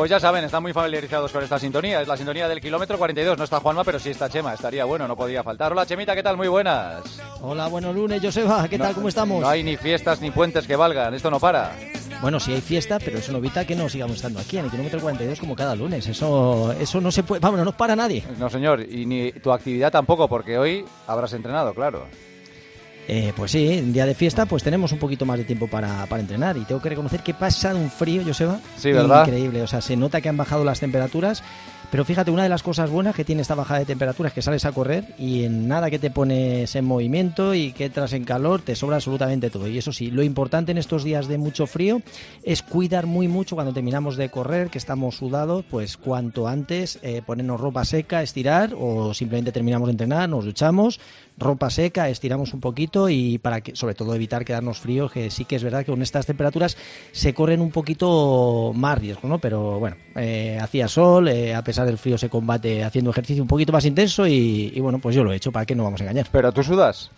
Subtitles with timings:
[0.00, 2.00] Pues ya saben, están muy familiarizados con esta sintonía.
[2.00, 3.36] Es la sintonía del kilómetro 42.
[3.36, 4.54] No está Juanma, pero sí está Chema.
[4.54, 5.72] Estaría bueno, no podía faltar.
[5.72, 6.38] Hola, Chemita, ¿qué tal?
[6.38, 7.20] Muy buenas.
[7.42, 8.66] Hola, buenos lunes, Joseba.
[8.66, 8.94] ¿Qué tal?
[8.94, 9.42] ¿Cómo estamos?
[9.42, 11.12] No hay ni fiestas ni puentes que valgan.
[11.12, 11.72] Esto no para.
[12.22, 14.70] Bueno, sí hay fiesta, pero eso no evita que no sigamos estando aquí en el
[14.70, 16.06] kilómetro 42 como cada lunes.
[16.06, 17.40] Eso, eso no se puede.
[17.40, 18.24] Vamos, no para nadie.
[18.38, 18.80] No, señor.
[18.80, 22.06] Y ni tu actividad tampoco, porque hoy habrás entrenado, claro.
[23.12, 26.06] Eh, pues sí, en día de fiesta pues tenemos un poquito más de tiempo para,
[26.06, 29.26] para entrenar y tengo que reconocer que pasa un frío, Joseba, sí, ¿verdad?
[29.26, 29.62] increíble.
[29.62, 31.42] O sea, se nota que han bajado las temperaturas,
[31.90, 34.42] pero fíjate, una de las cosas buenas que tiene esta bajada de temperaturas es que
[34.42, 38.22] sales a correr y en nada que te pones en movimiento y que entras en
[38.22, 39.66] calor te sobra absolutamente todo.
[39.66, 42.02] Y eso sí, lo importante en estos días de mucho frío
[42.44, 47.22] es cuidar muy mucho cuando terminamos de correr, que estamos sudados, pues cuanto antes eh,
[47.26, 51.00] ponernos ropa seca, estirar o simplemente terminamos de entrenar, nos duchamos,
[51.38, 55.44] ropa seca, estiramos un poquito y para que, sobre todo evitar quedarnos fríos, que sí
[55.44, 56.76] que es verdad que con estas temperaturas
[57.12, 59.38] se corren un poquito más riesgo, ¿no?
[59.38, 63.48] Pero bueno, eh, hacía sol, eh, a pesar del frío se combate haciendo ejercicio un
[63.48, 66.00] poquito más intenso y, y, bueno, pues yo lo he hecho, ¿para qué no vamos
[66.00, 66.26] a engañar?
[66.30, 67.10] Pero tú sudas.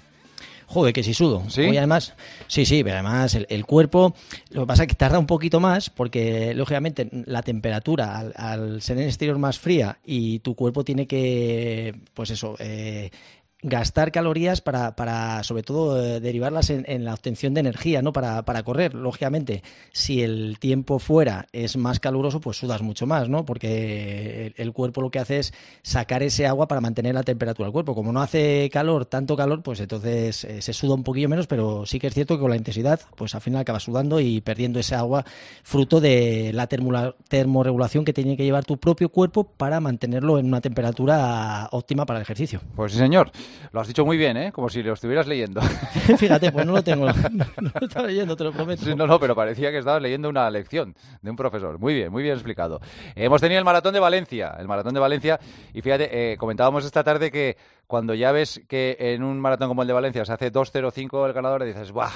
[0.73, 1.43] Joder, que si sudo.
[1.49, 1.61] ¿Sí?
[1.61, 2.15] Hoy además,
[2.47, 4.15] sí, sí, pero además el, el, cuerpo,
[4.53, 8.81] lo que pasa es que tarda un poquito más porque, lógicamente, la temperatura al, al
[8.81, 13.11] ser en el exterior más fría y tu cuerpo tiene que, pues eso, eh,
[13.63, 18.13] gastar calorías para, para sobre todo, eh, derivarlas en, en, la obtención de energía, ¿no?
[18.13, 18.95] Para, para, correr.
[18.95, 23.45] Lógicamente, si el tiempo fuera es más caluroso, pues sudas mucho más, ¿no?
[23.45, 27.73] Porque el, cuerpo lo que hace es sacar ese agua para mantener la temperatura del
[27.73, 27.95] cuerpo.
[27.95, 31.87] Como no hace calor, tanto calor, pues entonces eh, se suda un poquillo menos, pero
[31.87, 34.81] sí que es cierto que con la intensidad, pues al final acabas sudando y perdiendo
[34.81, 35.25] ese agua
[35.63, 40.61] fruto de la termorregulación que tiene que llevar tu propio cuerpo para mantenerlo en una
[40.61, 42.61] temperatura óptima para el ejercicio.
[42.75, 43.31] Pues sí, señor.
[43.73, 44.53] Lo has dicho muy bien, ¿eh?
[44.53, 45.61] Como si lo estuvieras leyendo.
[46.19, 47.07] Fíjate, pues no lo tengo.
[47.07, 47.13] No,
[47.61, 48.85] no lo estaba leyendo, te lo prometo.
[48.85, 51.79] Sí, no, no, pero parecía que estabas leyendo una lección de un profesor.
[51.79, 52.81] Muy bien, muy bien explicado.
[53.15, 54.55] Hemos tenido el maratón de Valencia.
[54.59, 55.41] El maratón de Valencia.
[55.73, 59.83] Y fíjate, eh, comentábamos esta tarde que cuando ya ves que en un maratón como
[59.83, 62.11] el de Valencia se hace 2.05 el ganador, dices, ¡buah!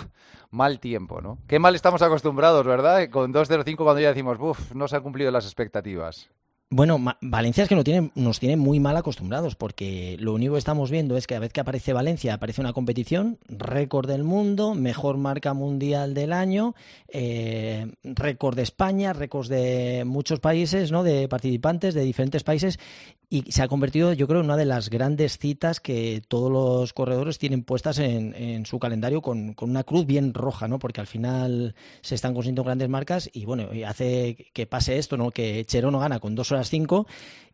[0.51, 1.39] Mal tiempo, ¿no?
[1.47, 3.11] Qué mal estamos acostumbrados, ¿verdad?
[3.11, 4.75] Con 2.05 cuando ya decimos, ¡buf!
[4.75, 6.31] No se han cumplido las expectativas.
[6.69, 10.59] Bueno, Valencia es que nos tiene, nos tiene muy mal acostumbrados porque lo único que
[10.59, 14.75] estamos viendo es que a vez que aparece Valencia aparece una competición, récord del mundo,
[14.75, 16.75] mejor marca mundial del año,
[17.07, 21.05] eh, récord de España, récords de muchos países, ¿no?
[21.05, 22.81] de participantes de diferentes países
[23.29, 26.93] y se ha convertido, yo creo, en una de las grandes citas que todos los
[26.93, 30.79] corredores tienen puestas en, en su calendario con, con, una cruz bien roja, ¿no?
[30.79, 35.33] Porque al final se están consiguiendo grandes marcas y bueno, hace que pase esto, ¿no?
[35.33, 37.07] Que Cherono gana con 2 horas 5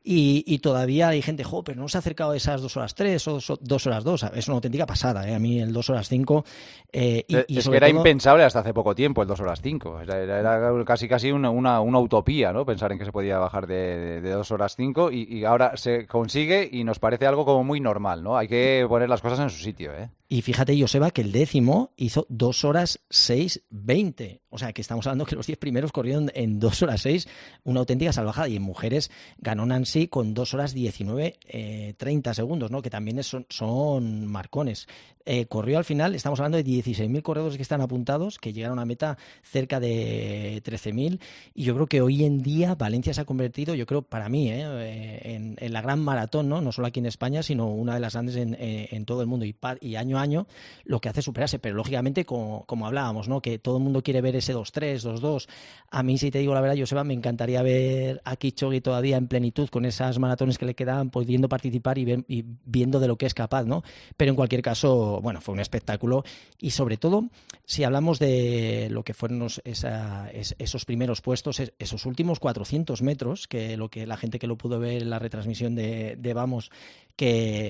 [0.05, 2.95] y, y, todavía hay gente, jo, pero no se ha acercado a esas 2 horas
[2.95, 4.23] 3 o 2 horas 2.
[4.35, 5.35] Es una auténtica pasada, ¿eh?
[5.35, 6.45] A mí el 2 horas 5.
[6.93, 7.99] Eh, y, y es que era todo...
[7.99, 10.01] impensable hasta hace poco tiempo el 2 horas 5.
[10.01, 12.67] Era, era, era, casi casi una, una, una, utopía, ¿no?
[12.67, 16.69] Pensar en que se podía bajar de, 2 horas 5 y, y ahora se consigue
[16.71, 18.37] y nos parece algo como muy normal, ¿no?
[18.37, 20.11] Hay que poner las cosas en su sitio, ¿eh?
[20.33, 24.41] Y fíjate, Joseba, que el décimo hizo 2 horas 6.20.
[24.49, 27.29] O sea, que estamos hablando que los 10 primeros corrieron en 2 horas 6,
[27.65, 28.49] una auténtica salvajada.
[28.49, 32.81] Y en mujeres ganó Nancy con 2 horas 19, eh, 30 segundos, ¿no?
[32.81, 34.89] Que también son, son marcones.
[35.25, 38.85] Eh, corrió al final, estamos hablando de 16.000 corredores que están apuntados, que llegaron a
[38.85, 41.21] meta cerca de 13.000.
[41.55, 44.51] Y yo creo que hoy en día Valencia se ha convertido, yo creo, para mí,
[44.51, 45.21] ¿eh?
[45.23, 46.61] en, en, la gran maratón, ¿no?
[46.61, 49.45] No solo aquí en España, sino una de las grandes en, todo el mundo.
[49.45, 50.47] Y, y año a año
[50.85, 53.41] lo que hace es superarse, pero lógicamente, como, como hablábamos, ¿no?
[53.41, 55.49] Que todo el mundo quiere ver ese 2-3, 2-2.
[55.91, 59.29] A mí, si te digo la verdad, Joseba, me encantaría ver a Kichogi todavía en
[59.29, 63.17] plenitud con esas maratones que le quedaban, pudiendo participar y, ver, y viendo de lo
[63.17, 63.83] que es capaz, ¿no?
[64.17, 66.25] Pero en cualquier caso, bueno, fue un espectáculo.
[66.59, 67.29] Y sobre todo,
[67.65, 73.89] si hablamos de lo que fueron esos primeros puestos, esos últimos 400 metros, que lo
[73.91, 76.71] que la gente que lo pudo ver en la retransmisión de Vamos,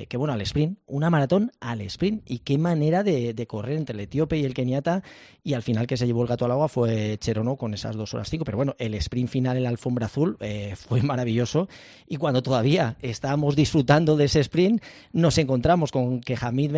[0.08, 2.22] que, bueno, al sprint, una maratón al sprint.
[2.26, 5.02] Y qué manera de, correr entre el etíope y el keniata.
[5.44, 8.14] Y al final que se llevó el gato al agua fue Cherono con esas dos
[8.14, 11.68] horas cinco, pero bueno, el sprint final en la alfombra azul eh, fue maravilloso.
[12.06, 14.82] Y cuando todavía estábamos disfrutando de ese sprint
[15.12, 16.74] nos encontramos con que Hamid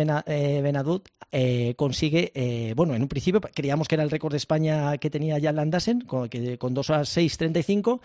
[1.31, 5.09] eh, consigue, eh, bueno, en un principio creíamos que era el récord de España que
[5.09, 8.01] tenía Jan Landasen con, que, con dos horas 6.35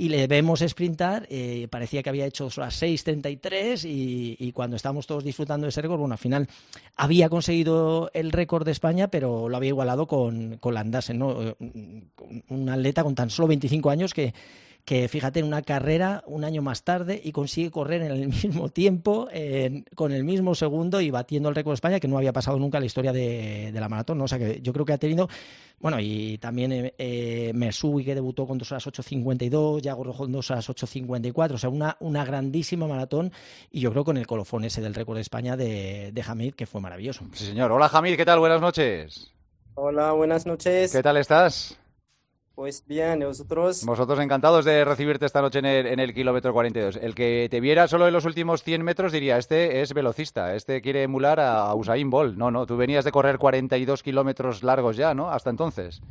[0.00, 5.06] y le vemos sprintar, eh, parecía que había hecho las 6.33 y, y cuando estábamos
[5.06, 6.48] todos disfrutando de ese récord, bueno, al final
[6.96, 11.54] había conseguido el récord de España, pero lo había igualado con, con Landasen, ¿no?
[12.48, 14.32] Un atleta con tan solo 25 años que,
[14.90, 18.70] que fíjate en una carrera un año más tarde y consigue correr en el mismo
[18.70, 19.28] tiempo,
[19.94, 22.78] con el mismo segundo y batiendo el récord de España que no había pasado nunca
[22.78, 24.18] en la historia de, la maratón.
[24.18, 24.24] ¿no?
[24.24, 25.28] O sea que yo creo que ha tenido,
[25.78, 27.52] bueno, y también eh, eh
[28.04, 31.96] que debutó con 2 horas 8.52, Yago Rojo en 2 horas 8.54, o sea, una,
[32.00, 33.32] una grandísima maratón
[33.70, 36.66] y yo creo con el colofón ese del récord de España de, de Hamid que
[36.66, 37.24] fue maravilloso.
[37.34, 37.70] Sí, señor.
[37.70, 38.40] Hola Hamid, ¿qué tal?
[38.40, 39.30] Buenas noches.
[39.76, 40.90] Hola, buenas noches.
[40.90, 41.78] ¿Qué tal estás?
[42.60, 43.86] Pues bien, nosotros?
[43.86, 46.96] Vosotros encantados de recibirte esta noche en el, en el kilómetro 42.
[46.96, 50.82] El que te viera solo en los últimos 100 metros diría, este es velocista, este
[50.82, 52.36] quiere emular a Usain Bolt.
[52.36, 55.30] No, no, tú venías de correr 42 kilómetros largos ya, ¿no?
[55.30, 56.02] Hasta entonces.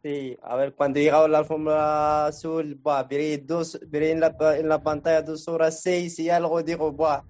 [0.00, 3.08] Sí, a ver, cuando he llegado a la alfombra azul, bah,
[3.42, 7.24] dos, en, la, en la pantalla dos horas seis y algo, digo, bah,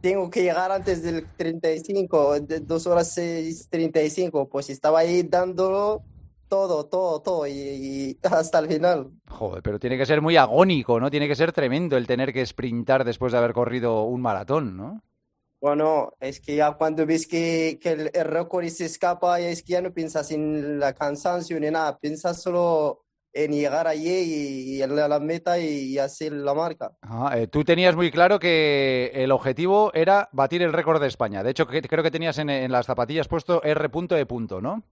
[0.00, 6.02] tengo que llegar antes del 35, dos horas seis, 35, pues estaba ahí dándolo
[6.48, 9.10] todo, todo, todo y, hasta el final.
[9.28, 11.10] Joder, pero tiene que ser muy agónico, ¿no?
[11.10, 15.02] Tiene que ser tremendo el tener que sprintar después de haber corrido un maratón, ¿no?
[15.60, 19.80] Bueno, es que ya cuando ves que, que el, récord se escapa, es que ya
[19.80, 25.20] no piensas en la cansancio ni nada, piensas solo en llegar allí y, a la
[25.20, 26.92] meta y, hacer la marca.
[27.34, 31.42] Eh, tú tenías muy claro que el objetivo era batir el récord de España.
[31.42, 33.90] De hecho, creo que tenías en, en las zapatillas puesto R.E.
[34.62, 34.82] ¿no?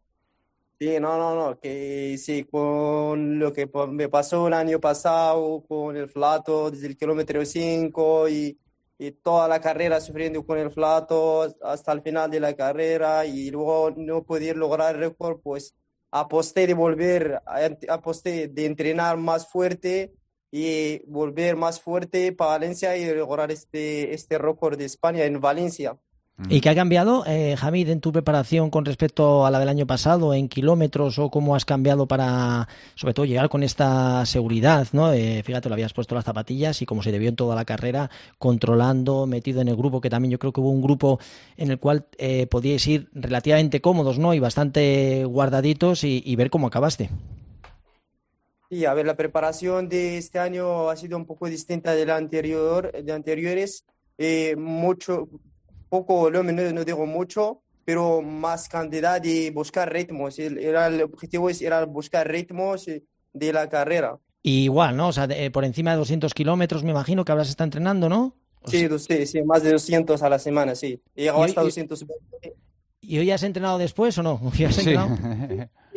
[0.84, 5.96] Sí, no, no, no, que sí, con lo que me pasó el año pasado, con
[5.96, 8.58] el flato desde el kilómetro 5 y,
[8.98, 13.50] y toda la carrera sufriendo con el flato hasta el final de la carrera y
[13.50, 15.74] luego no poder lograr el récord, pues
[16.10, 17.40] aposté de volver,
[17.88, 20.12] aposté de entrenar más fuerte
[20.50, 25.98] y volver más fuerte para Valencia y lograr este, este récord de España en Valencia.
[26.48, 29.86] ¿Y qué ha cambiado, eh, Hamid, en tu preparación con respecto a la del año
[29.86, 32.66] pasado, en kilómetros o cómo has cambiado para,
[32.96, 34.88] sobre todo, llegar con esta seguridad?
[34.92, 35.12] ¿no?
[35.12, 38.10] Eh, fíjate, lo habías puesto las zapatillas y como se debió en toda la carrera,
[38.36, 41.20] controlando, metido en el grupo, que también yo creo que hubo un grupo
[41.56, 44.34] en el cual eh, podíais ir relativamente cómodos ¿no?
[44.34, 47.10] y bastante guardaditos y, ver cómo acabaste.
[48.70, 52.16] Sí, a ver, la preparación de este año ha sido un poco distinta de la
[52.16, 53.84] anterior, de anteriores.
[54.18, 55.28] Eh, mucho,
[55.94, 60.36] poco volumen, no, digo mucho, pero más cantidad y buscar ritmos.
[60.40, 64.18] Era, el objetivo era buscar ritmos de la carrera.
[64.42, 65.08] igual, ¿no?
[65.08, 68.34] O sea, eh, por encima de 200 kilómetros me imagino que se está entrenando, ¿no?
[68.66, 71.00] Sí, sí, sí, más de 200 a la semana, sí.
[71.14, 72.56] He llegado hasta 220.
[73.00, 74.40] ¿Y hoy has entrenado después o no?
[74.72, 74.96] Sí.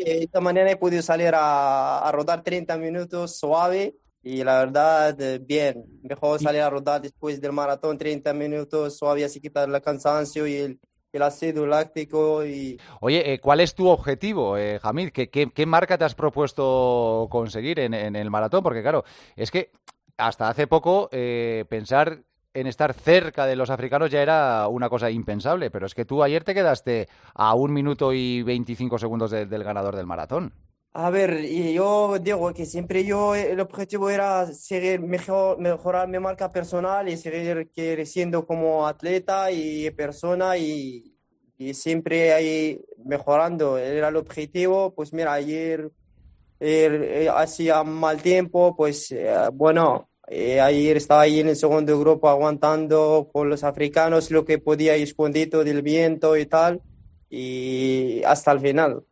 [0.05, 5.39] esta mañana he podido salir a, a rodar 30 minutos suave y la verdad, eh,
[5.39, 10.45] bien, mejor salir a rodar después del maratón 30 minutos, suave así quitar el cansancio
[10.47, 10.79] y el,
[11.13, 12.45] el ácido láctico.
[12.45, 12.79] Y...
[13.01, 15.09] Oye, eh, ¿cuál es tu objetivo, eh, Hamid?
[15.09, 18.63] ¿Qué, ¿Qué, marca te has propuesto conseguir en, en, el maratón?
[18.63, 19.03] Porque claro,
[19.35, 19.71] es que
[20.17, 22.23] hasta hace poco eh, pensar
[22.53, 26.23] en estar cerca de los africanos ya era una cosa impensable, pero es que tú
[26.23, 30.53] ayer te quedaste a un minuto y 25 segundos del ganador del maratón.
[30.99, 36.51] A ver, yo digo que siempre yo, el objetivo era seguir mejor, mejorar mi marca
[36.51, 41.15] personal y seguir creciendo como atleta y persona y,
[41.59, 43.77] y siempre ahí mejorando.
[43.77, 44.95] Era el objetivo.
[44.95, 45.91] Pues mira, ayer
[46.59, 52.27] eh, hacía mal tiempo, pues eh, bueno, eh, ayer estaba ahí en el segundo grupo
[52.27, 56.81] aguantando con los africanos lo que podía escondido del viento y tal,
[57.29, 59.03] y hasta el final.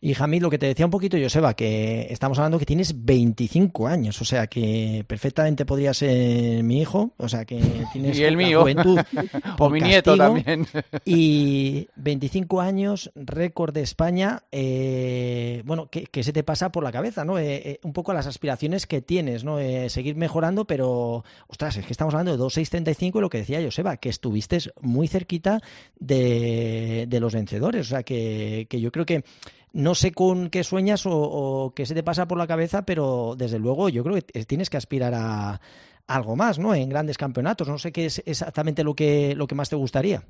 [0.00, 3.88] Y Jamil, lo que te decía un poquito, Joseba, que estamos hablando que tienes 25
[3.88, 7.60] años, o sea que perfectamente podría ser mi hijo, o sea que
[7.92, 8.60] tienes y el mío.
[8.60, 9.00] juventud
[9.58, 10.66] o mi nieto también.
[11.04, 17.24] Y 25 años, récord de España, eh, bueno, que, se te pasa por la cabeza,
[17.24, 17.38] ¿no?
[17.38, 19.58] Eh, eh, un poco las aspiraciones que tienes, ¿no?
[19.88, 23.96] seguir mejorando, pero, ostras, es que estamos hablando de 2.635 y lo que decía Joseba,
[23.96, 25.60] que estuviste muy cerquita
[25.98, 29.24] de, de los vencedores, o sea que, que yo creo que
[29.72, 33.58] no sé con qué sueñas o, qué se te pasa por la cabeza, pero desde
[33.58, 35.60] luego yo creo que tienes que aspirar a,
[36.08, 36.74] algo más, ¿no?
[36.74, 37.68] En grandes campeonatos.
[37.68, 40.24] No sé qué es exactamente lo que, lo que más te gustaría.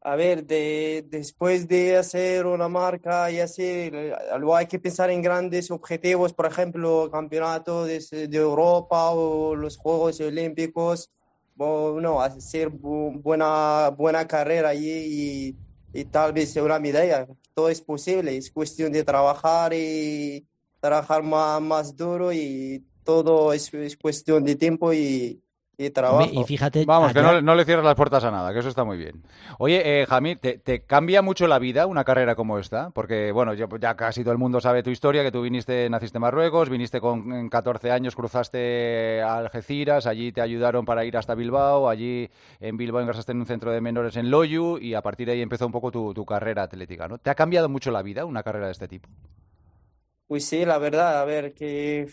[0.00, 5.20] A ver, de, después de hacer una marca y hacer, luego hay que pensar en
[5.20, 11.10] grandes objetivos, por ejemplo, campeonatos de, de Europa o los Juegos Olímpicos,
[11.56, 15.56] bueno, hacer buena, buena carrera allí y
[15.96, 17.26] y tal vez una medalla.
[17.54, 20.46] Todo es posible, es cuestión de trabajar y
[20.80, 25.42] trabajar más, más duro y todo es cuestión de tiempo y,
[25.78, 26.30] y trabajo.
[26.32, 28.84] Y fíjate, Vamos, que no, no le cierres las puertas a nada, que eso está
[28.84, 29.22] muy bien.
[29.58, 32.90] Oye, eh, Jamil, ¿te, te cambia mucho la vida una carrera como esta?
[32.90, 36.18] Porque, bueno, yo- ya casi todo el mundo sabe tu historia, que tú viniste, naciste
[36.18, 41.16] en Marruecos, viniste con en 14 años, cruzaste a Algeciras, allí te ayudaron para ir
[41.16, 42.30] hasta Bilbao, allí
[42.60, 45.42] en Bilbao ingresaste en un centro de menores en Loyu y a partir de ahí
[45.42, 47.18] empezó un poco tu, tu carrera atlética, ¿no?
[47.18, 49.08] ¿Te ha cambiado mucho la vida una carrera de este tipo?
[50.26, 52.08] Pues sí, la verdad, a ver, que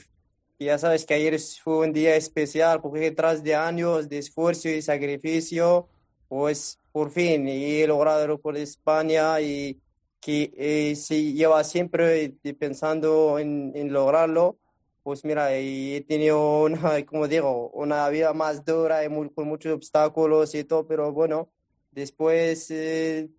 [0.65, 4.81] ya sabes que ayer fue un día especial porque tras de años de esfuerzo y
[4.81, 5.89] sacrificio,
[6.27, 9.81] pues por fin he logrado por España y
[10.19, 14.59] que eh, se lleva siempre pensando en, en lograrlo.
[15.03, 19.73] Pues mira, he tenido una, como digo, una vida más dura y muy- con muchos
[19.73, 21.51] obstáculos y todo, pero bueno,
[21.91, 23.29] después eh,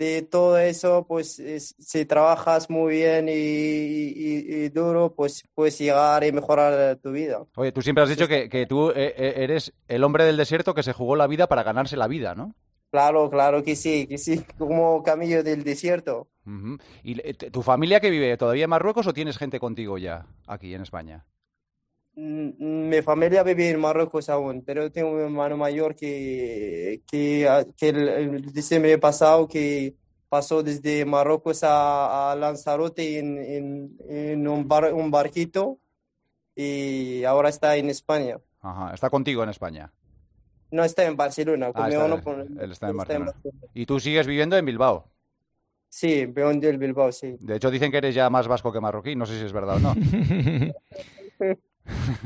[0.00, 5.78] de todo eso, pues es- si trabajas muy bien y, y- y duro, pues puedes
[5.78, 7.44] llegar y mejorar tu vida.
[7.56, 10.72] Oye, tú siempre has dicho que, que tú eh, eh, eres el hombre del desierto
[10.74, 12.54] que se jugó la vida para ganarse la vida, ¿no?
[12.90, 16.28] Claro, claro que sí, que sí, como Camillo del Desierto.
[17.04, 20.74] ¿Y eh, tu familia que vive todavía en Marruecos o tienes gente contigo ya aquí
[20.74, 21.26] en España?
[22.16, 27.64] Mm, Mi familia vive en Marruecos aún, pero tengo un hermano mayor que, que, ah,
[27.76, 29.94] que el, el diciembre pasado que
[30.28, 35.78] pasó desde Marruecos a, a Lanzarote en, en, en un, bar- un barquito
[36.54, 38.38] y ahora está en España.
[38.60, 39.92] Ajá, está contigo en España.
[40.72, 42.14] No está en Barcelona, Ah, está- no,
[42.60, 43.32] él está en él Barcelona.
[43.74, 45.08] Y tú sigues viviendo en Bilbao.
[45.88, 47.36] Sí, Peón del Bilbao, sí.
[47.40, 49.16] De hecho, dicen que eres ya más vasco que marroquí.
[49.16, 49.94] No sé si es verdad o no.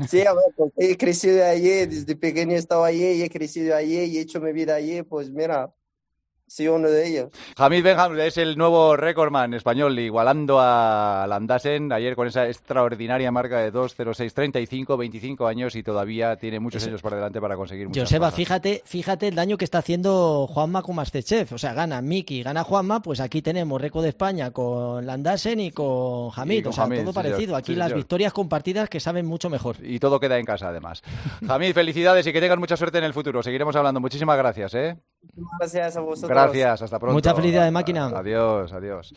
[0.03, 3.97] Sí, a ver, porque he crecido allí, desde pequeño he estado allí he crecido allí
[4.05, 5.73] y he hecho mi vida allí, pues mira,
[6.47, 7.29] soy uno de ellos.
[7.57, 13.59] Hamid Benham es el nuevo récordman español, igualando a Landasen ayer con esa extraordinaria marca
[13.59, 18.03] de 2.06.35, 25 años y todavía tiene muchos Eso- años por delante para conseguir muchas
[18.03, 18.37] Joseba, cosas.
[18.37, 21.53] fíjate, fíjate el daño que está haciendo Juanma con Masterchef.
[21.53, 25.71] O sea, gana Miki, gana Juanma, pues aquí tenemos récord de España con Landasen y
[25.71, 26.63] con Hamid.
[26.63, 27.55] con o sea, Hamid, todo sí, parecido.
[27.55, 27.97] Aquí Sí, las señor.
[27.99, 29.77] victorias compartidas que saben mucho mejor.
[29.81, 31.01] Y todo queda en casa, además.
[31.47, 33.41] Hamid, felicidades y que tengas mucha suerte en el futuro.
[33.43, 33.99] Seguiremos hablando.
[33.99, 34.97] Muchísimas gracias, ¿eh?
[35.59, 36.29] Gracias a vosotros.
[36.29, 37.13] Gracias, hasta pronto.
[37.13, 38.05] Mucha felicidad, máquina.
[38.07, 39.13] Adiós, adiós.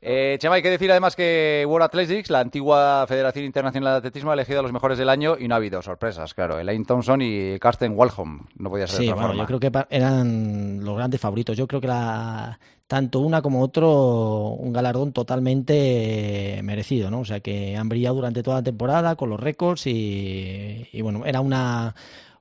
[0.00, 4.30] Eh, Chema, hay que decir además que World Athletics, la antigua Federación Internacional de Atletismo,
[4.30, 6.58] ha elegido a los mejores del año y no ha habido sorpresas, claro.
[6.58, 8.46] Elaine Thompson y Karsten Walholm.
[8.56, 9.42] No podía ser de Sí, otra bueno, forma.
[9.42, 11.56] yo creo que eran los grandes favoritos.
[11.56, 17.20] Yo creo que la, tanto una como otro, un galardón totalmente merecido, ¿no?
[17.20, 21.24] O sea, que han brillado durante toda la temporada con los récords y, y bueno,
[21.26, 21.94] era una,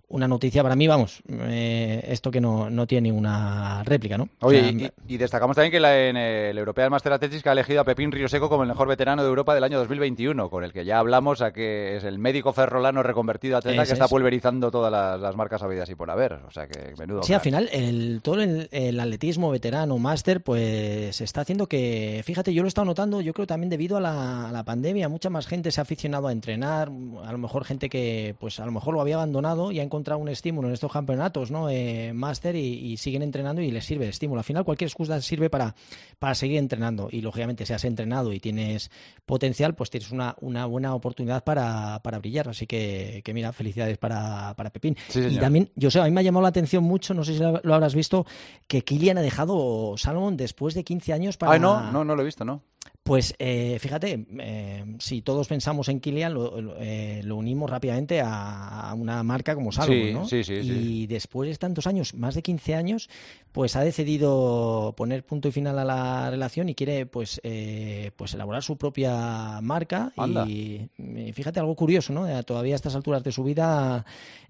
[0.10, 4.30] una noticia para mí, vamos, eh, esto que no, no tiene ninguna réplica, ¿no?
[4.40, 4.72] O Oye, sea,
[5.08, 8.12] y, y destacamos también que la, en el European Master Athletics ha elegido a Pepín
[8.12, 11.00] Río Seco como el mejor veterano de Europa del año 2021, con el que ya
[11.00, 14.12] hablamos, a que es el médico ferrolano reconvertido atleta que está es.
[14.12, 16.34] pulverizando todas las, las marcas habidas y por haber.
[16.48, 17.24] O sea que menudo.
[17.24, 22.54] Sí, al final el, todo el, el atletismo veterano, máster, pues está haciendo que, fíjate,
[22.54, 25.30] yo lo he estado notando, yo creo también debido a la, a la pandemia, mucha
[25.30, 26.90] más gente se ha aficionado a entrenar,
[27.26, 29.97] a lo mejor gente que pues a lo mejor lo había abandonado y ha encontrado
[29.98, 31.70] un estímulo en estos campeonatos, ¿no?
[31.70, 34.40] Eh, máster y, y siguen entrenando y les sirve el estímulo.
[34.40, 35.76] Al final cualquier excusa sirve para,
[36.20, 38.92] para seguir entrenando y lógicamente si has entrenado y tienes
[39.26, 42.50] potencial, pues tienes una, una buena oportunidad para, para brillar.
[42.50, 44.96] Así que, que mira, felicidades para, para Pepín.
[45.10, 47.34] Sí, Y también, yo sé, a mí me ha llamado la atención mucho, no sé
[47.34, 48.26] si lo habrás visto,
[48.68, 51.54] que Kilian ha dejado Salomon después de 15 años para...
[51.54, 52.62] Ay, no, no, no lo he visto, ¿no?
[53.08, 58.20] Pues eh, fíjate, eh, si todos pensamos en Kilian, lo, lo- eh, lo unimos rápidamente
[58.22, 60.26] a, a una marca como Salomon, Sí, ¿no?
[60.28, 63.10] sí, sí, Y después de tantos años, más de 15 años,
[63.54, 68.34] pues ha decidido poner punto y final a la relación y quiere pues, eh, pues
[68.34, 70.12] elaborar su propia marca.
[70.18, 70.46] Anda.
[70.46, 70.90] Y,
[71.34, 72.44] fíjate algo curioso, ¿no?
[72.44, 74.06] Todavía a estas alturas de su vida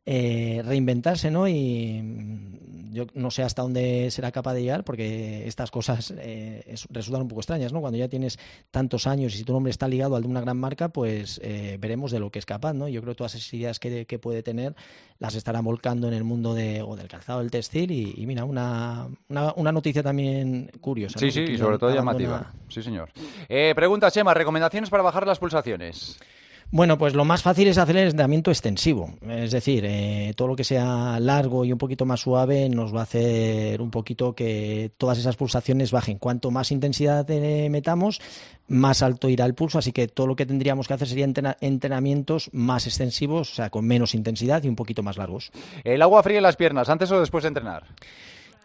[0.05, 1.47] eh, reinventarse, ¿no?
[1.47, 6.63] Y mm, yo no sé hasta dónde será capaz de llegar, porque estas cosas eh,
[6.65, 7.81] es- resultan un poco extrañas, ¿no?
[7.81, 8.39] Cuando ya tienes
[8.71, 11.77] tantos años y si tu nombre está ligado al de una gran marca, pues eh,
[11.79, 12.87] veremos de lo que es capaz, ¿no?
[12.87, 14.75] Yo creo que todas esas ideas que, que puede tener
[15.19, 18.43] las estará volcando en el mundo de, o del calzado del textil y, y mira,
[18.45, 21.19] una, una, una noticia también curiosa.
[21.19, 21.31] Sí, ¿no?
[21.31, 22.53] sí, y sobre todo llamativa.
[22.69, 23.09] Sí, señor.
[23.49, 26.19] Eh, pregunta, Chema, recomendaciones para bajar las pulsaciones.
[26.69, 29.13] Bueno, pues lo más fácil es hacer el entrenamiento extensivo.
[29.25, 32.99] Es decir, eh, todo lo que sea largo y un poquito más suave nos va
[32.99, 36.17] a hacer un poquito que todas esas pulsaciones bajen.
[36.17, 38.19] Cuanto más intensidad eh, metamos,
[38.67, 39.79] más alto irá el pulso.
[39.79, 43.69] Así que todo lo que tendríamos que hacer sería entrena- entrenamientos más extensivos, o sea,
[43.69, 45.51] con menos intensidad y un poquito más largos.
[45.85, 47.85] El agua fría en las piernas, antes o después de entrenar.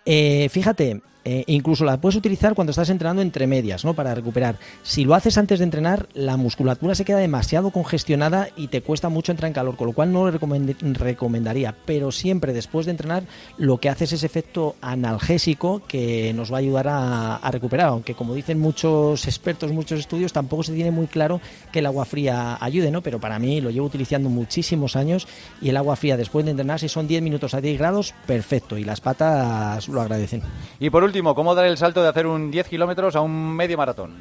[0.05, 3.95] Eh, fíjate, Eh, incluso la puedes utilizar cuando estás entrenando entre medias, ¿no?
[3.95, 4.57] Para recuperar.
[4.83, 9.09] Si lo haces antes de entrenar, la musculatura se queda demasiado congestionada y te cuesta
[9.09, 11.77] mucho entrar en calor, con lo cual no lo recomendaría.
[11.85, 13.25] Pero siempre después de entrenar,
[13.57, 17.89] lo que hace es ese efecto analgésico que nos va a ayudar a, recuperar.
[17.89, 22.05] Aunque como dicen muchos expertos, muchos estudios, tampoco se tiene muy claro que el agua
[22.05, 23.03] fría ayude, ¿no?
[23.03, 25.29] Pero para mí lo llevo utilizando muchísimos años
[25.61, 28.79] y el agua fría después de entrenar, si son 10 minutos a 10 grados, perfecto.
[28.79, 30.43] Y las patas lo agradecen.
[30.81, 34.15] Y por ¿cómo dar el salto de hacer un 10 kilómetros a un medio maratón?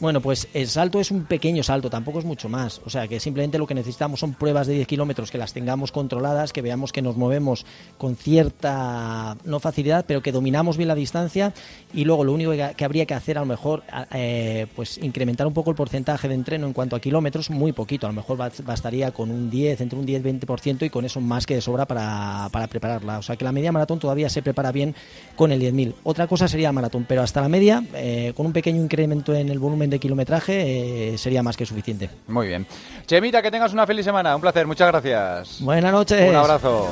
[0.00, 2.80] Bueno, pues el salto es un pequeño salto, tampoco es mucho más.
[2.84, 5.90] O sea, que simplemente lo que necesitamos son pruebas de 10 kilómetros que las tengamos
[5.90, 10.94] controladas, que veamos que nos movemos con cierta, no facilidad, pero que dominamos bien la
[10.94, 11.52] distancia.
[11.92, 15.52] Y luego lo único que, habría que hacer, a lo mejor, eh, pues incrementar un
[15.52, 18.06] poco el porcentaje de entreno en cuanto a kilómetros, muy poquito.
[18.06, 21.56] A lo mejor bastaría con un 10, entre un 10-20% y con eso más que
[21.56, 23.18] de sobra para, para prepararla.
[23.18, 24.94] O sea, que la media maratón todavía se prepara bien
[25.34, 25.94] con el 10.000.
[26.04, 29.58] Otra cosa sería maratón, pero hasta la media, eh, con un pequeño incremento en el
[29.58, 32.10] volumen de kilometraje eh, sería más que suficiente.
[32.26, 32.66] Muy bien.
[33.06, 34.34] Chemita, que tengas una feliz semana.
[34.34, 34.66] Un placer.
[34.66, 35.60] Muchas gracias.
[35.60, 36.28] Buenas noches.
[36.28, 36.86] Un abrazo.